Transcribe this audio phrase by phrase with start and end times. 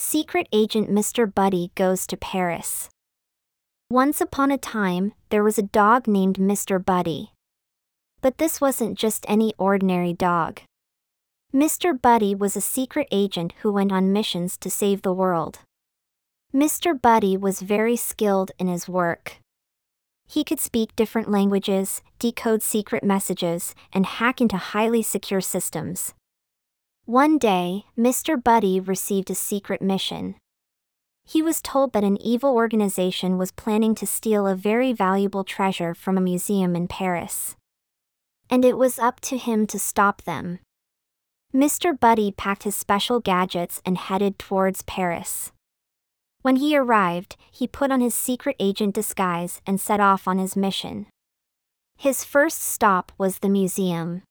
[0.00, 1.26] Secret Agent Mr.
[1.26, 2.88] Buddy Goes to Paris.
[3.90, 6.82] Once upon a time, there was a dog named Mr.
[6.82, 7.32] Buddy.
[8.20, 10.60] But this wasn't just any ordinary dog.
[11.52, 12.00] Mr.
[12.00, 15.58] Buddy was a secret agent who went on missions to save the world.
[16.54, 16.94] Mr.
[16.94, 19.38] Buddy was very skilled in his work.
[20.28, 26.14] He could speak different languages, decode secret messages, and hack into highly secure systems.
[27.08, 28.36] One day, Mr.
[28.36, 30.34] Buddy received a secret mission.
[31.24, 35.94] He was told that an evil organization was planning to steal a very valuable treasure
[35.94, 37.56] from a museum in Paris.
[38.50, 40.58] And it was up to him to stop them.
[41.54, 41.98] Mr.
[41.98, 45.50] Buddy packed his special gadgets and headed towards Paris.
[46.42, 50.56] When he arrived, he put on his secret agent disguise and set off on his
[50.56, 51.06] mission.
[51.96, 54.24] His first stop was the museum.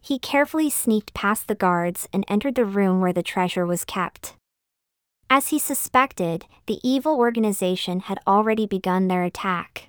[0.00, 4.34] He carefully sneaked past the guards and entered the room where the treasure was kept.
[5.30, 9.88] As he suspected, the evil organization had already begun their attack.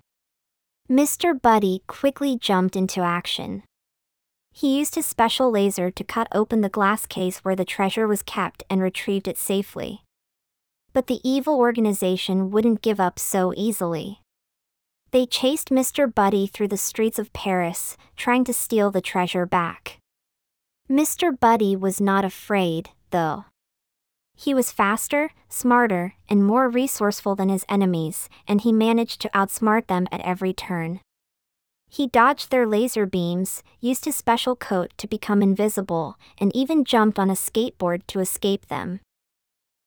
[0.90, 1.40] Mr.
[1.40, 3.64] Buddy quickly jumped into action.
[4.52, 8.23] He used his special laser to cut open the glass case where the treasure was
[8.23, 10.04] kept and retrieved it safely.
[10.92, 14.20] But the evil organization wouldn't give up so easily.
[15.12, 16.14] They chased Mr.
[16.14, 19.98] Buddy through the streets of Paris, trying to steal the treasure back.
[20.90, 21.40] Mr.
[21.40, 23.45] Buddy was not afraid, though.
[24.36, 29.86] He was faster, smarter, and more resourceful than his enemies, and he managed to outsmart
[29.86, 31.02] them at every turn.
[31.88, 37.20] He dodged their laser beams, used his special coat to become invisible, and even jumped
[37.20, 39.00] on a skateboard to escape them.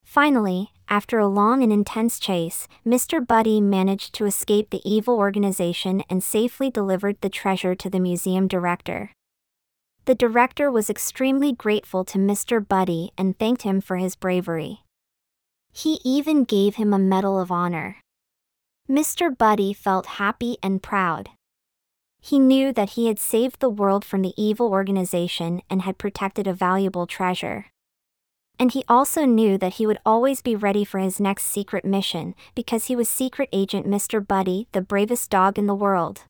[0.05, 3.25] Finally, after a long and intense chase, Mr.
[3.25, 8.47] Buddy managed to escape the evil organization and safely delivered the treasure to the museum
[8.47, 9.11] director.
[10.05, 12.65] The director was extremely grateful to Mr.
[12.65, 14.81] Buddy and thanked him for his bravery.
[15.71, 17.97] He even gave him a Medal of Honor.
[18.89, 19.35] Mr.
[19.35, 21.29] Buddy felt happy and proud.
[22.19, 26.47] He knew that he had saved the world from the evil organization and had protected
[26.47, 27.67] a valuable treasure.
[28.59, 32.35] And he also knew that he would always be ready for his next secret mission,
[32.55, 34.25] because he was Secret Agent Mr.
[34.25, 36.25] Buddy, the bravest dog in the world.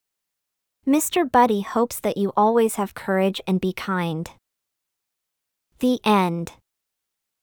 [0.87, 1.23] Mr.
[1.29, 4.29] Buddy hopes that you always have courage and be kind.
[5.79, 6.53] The end.